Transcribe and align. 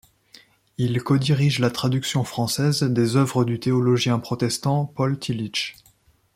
Il 0.79 0.99
codirige 1.03 1.59
la 1.59 1.69
traduction 1.69 2.23
française 2.23 2.81
des 2.81 3.17
œuvres 3.17 3.45
du 3.45 3.59
théologien 3.59 4.17
protestant 4.17 4.87
Paul 4.87 5.19
Tillich. 5.19 5.75